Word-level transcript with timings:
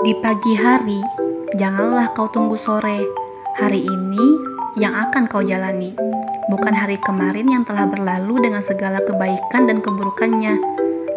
Di 0.00 0.16
pagi 0.16 0.56
hari, 0.56 0.96
janganlah 1.60 2.16
kau 2.16 2.24
tunggu 2.32 2.56
sore. 2.56 3.04
Hari 3.60 3.84
ini 3.84 4.26
yang 4.80 4.96
akan 4.96 5.28
kau 5.28 5.44
jalani, 5.44 5.92
bukan 6.48 6.72
hari 6.72 6.96
kemarin 7.04 7.44
yang 7.44 7.68
telah 7.68 7.84
berlalu 7.84 8.40
dengan 8.40 8.64
segala 8.64 9.04
kebaikan 9.04 9.68
dan 9.68 9.84
keburukannya, 9.84 10.56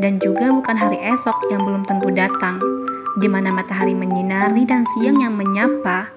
dan 0.04 0.20
juga 0.20 0.52
bukan 0.52 0.76
hari 0.76 1.00
esok 1.00 1.48
yang 1.48 1.64
belum 1.64 1.88
tentu 1.88 2.12
datang, 2.12 2.60
di 3.24 3.32
mana 3.32 3.56
matahari 3.56 3.96
menyinari 3.96 4.68
dan 4.68 4.84
siang 4.84 5.16
yang 5.24 5.32
menyapa. 5.32 6.12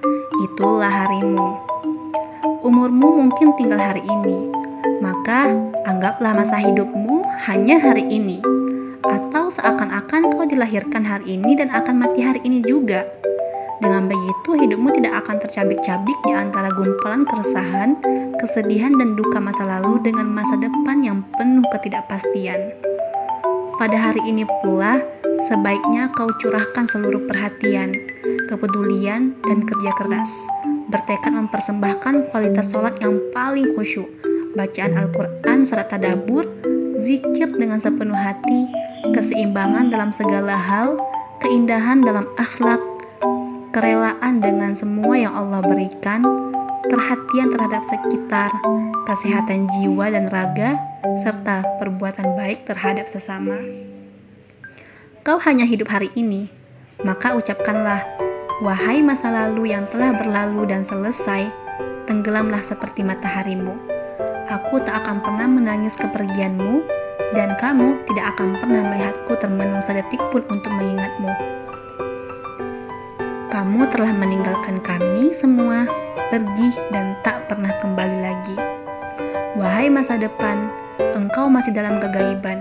Itulah 0.51 1.07
harimu. 1.07 1.63
Umurmu 2.67 3.15
mungkin 3.15 3.55
tinggal 3.55 3.79
hari 3.79 4.03
ini, 4.03 4.51
maka 4.99 5.55
anggaplah 5.87 6.35
masa 6.35 6.59
hidupmu 6.59 7.23
hanya 7.47 7.79
hari 7.79 8.11
ini 8.11 8.43
atau 9.47 9.63
seakan-akan 9.63 10.35
kau 10.35 10.43
dilahirkan 10.43 11.07
hari 11.07 11.39
ini 11.39 11.55
dan 11.55 11.71
akan 11.71 12.03
mati 12.03 12.19
hari 12.19 12.43
ini 12.43 12.67
juga. 12.67 13.07
Dengan 13.79 14.11
begitu, 14.11 14.59
hidupmu 14.59 14.91
tidak 14.91 15.23
akan 15.23 15.39
tercabik-cabik 15.39 16.19
di 16.27 16.35
antara 16.35 16.67
gumpalan 16.75 17.23
keresahan, 17.23 17.95
kesedihan, 18.43 18.91
dan 18.99 19.15
duka 19.15 19.39
masa 19.39 19.63
lalu 19.63 20.03
dengan 20.03 20.27
masa 20.27 20.59
depan 20.59 20.99
yang 20.99 21.23
penuh 21.39 21.63
ketidakpastian. 21.71 22.75
Pada 23.79 23.95
hari 23.95 24.19
ini 24.27 24.43
pula, 24.67 24.99
sebaiknya 25.47 26.11
kau 26.11 26.27
curahkan 26.43 26.83
seluruh 26.91 27.23
perhatian, 27.31 27.95
kepedulian, 28.51 29.39
dan 29.47 29.63
kerja 29.63 29.95
keras. 29.95 30.43
Bertekad 30.91 31.31
mempersembahkan 31.31 32.35
kualitas 32.35 32.75
sholat 32.75 32.99
yang 32.99 33.15
paling 33.31 33.79
khusyuk, 33.79 34.11
bacaan 34.59 34.99
Al-Quran 34.99 35.63
serta 35.63 35.95
tadabur, 35.95 36.51
zikir 36.99 37.55
dengan 37.55 37.79
sepenuh 37.79 38.19
hati, 38.19 38.86
keseimbangan 39.13 39.93
dalam 39.93 40.11
segala 40.11 40.57
hal, 40.57 40.99
keindahan 41.43 42.03
dalam 42.03 42.27
akhlak, 42.41 42.81
kerelaan 43.77 44.41
dengan 44.41 44.73
semua 44.73 45.15
yang 45.21 45.37
Allah 45.37 45.61
berikan, 45.61 46.25
perhatian 46.89 47.53
terhadap 47.53 47.83
sekitar, 47.85 48.51
kesehatan 49.05 49.69
jiwa 49.69 50.09
dan 50.09 50.33
raga, 50.33 50.81
serta 51.21 51.63
perbuatan 51.77 52.35
baik 52.35 52.65
terhadap 52.65 53.07
sesama. 53.07 53.61
Kau 55.27 55.43
hanya 55.43 55.67
hidup 55.67 55.91
hari 55.91 56.09
ini, 56.15 56.49
maka 57.03 57.35
ucapkanlah, 57.35 58.01
"Wahai 58.63 59.03
masa 59.03 59.29
lalu 59.29 59.75
yang 59.75 59.85
telah 59.91 60.15
berlalu 60.15 60.71
dan 60.71 60.87
selesai, 60.87 61.51
tenggelamlah 62.07 62.63
seperti 62.63 63.03
mataharimu. 63.03 63.75
Aku 64.47 64.79
tak 64.81 65.05
akan 65.05 65.21
pernah 65.21 65.51
menangis 65.51 65.99
kepergianmu." 65.99 67.06
Dan 67.35 67.59
kamu 67.59 67.99
tidak 68.07 68.37
akan 68.37 68.55
pernah 68.55 68.83
melihatku 68.87 69.33
termenung 69.41 69.83
sedetik 69.83 70.21
pun 70.31 70.47
untuk 70.47 70.71
mengingatmu. 70.71 71.33
Kamu 73.51 73.89
telah 73.91 74.13
meninggalkan 74.13 74.79
kami 74.85 75.33
semua, 75.33 75.89
pergi 76.29 76.71
dan 76.93 77.17
tak 77.25 77.49
pernah 77.49 77.73
kembali 77.81 78.19
lagi. 78.21 78.57
Wahai 79.57 79.89
masa 79.89 80.21
depan, 80.21 80.69
engkau 81.17 81.49
masih 81.49 81.73
dalam 81.73 81.97
kegaiban. 81.97 82.61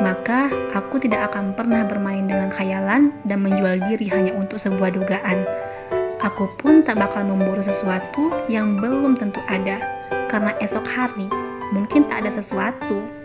Maka 0.00 0.48
aku 0.72 0.96
tidak 1.02 1.28
akan 1.30 1.52
pernah 1.52 1.84
bermain 1.84 2.24
dengan 2.24 2.48
khayalan 2.48 3.12
dan 3.26 3.38
menjual 3.44 3.82
diri 3.84 4.08
hanya 4.08 4.32
untuk 4.32 4.56
sebuah 4.56 4.96
dugaan. 4.96 5.44
Aku 6.24 6.50
pun 6.56 6.82
tak 6.82 6.98
bakal 6.98 7.28
memburu 7.28 7.60
sesuatu 7.62 8.32
yang 8.48 8.80
belum 8.80 9.18
tentu 9.18 9.38
ada, 9.46 9.78
karena 10.32 10.56
esok 10.62 10.86
hari 10.88 11.28
mungkin 11.74 12.08
tak 12.08 12.24
ada 12.24 12.32
sesuatu 12.32 13.17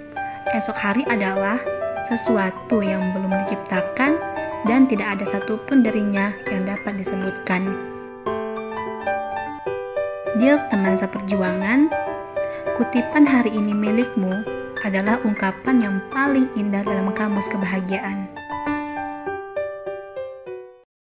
esok 0.52 0.76
hari 0.76 1.04
adalah 1.08 1.56
sesuatu 2.04 2.84
yang 2.84 3.16
belum 3.16 3.32
diciptakan 3.48 4.20
dan 4.68 4.88
tidak 4.92 5.16
ada 5.16 5.26
satupun 5.28 5.84
darinya 5.84 6.36
yang 6.52 6.68
dapat 6.68 7.00
disebutkan. 7.00 7.72
Dear 10.36 10.60
teman 10.68 11.00
seperjuangan, 11.00 11.88
kutipan 12.76 13.24
hari 13.24 13.56
ini 13.56 13.72
milikmu 13.72 14.44
adalah 14.84 15.16
ungkapan 15.24 15.80
yang 15.80 15.96
paling 16.12 16.52
indah 16.60 16.84
dalam 16.84 17.08
kamus 17.16 17.48
kebahagiaan. 17.48 18.28